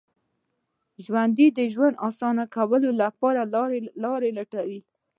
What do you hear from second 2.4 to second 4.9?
کولو لارې لټوي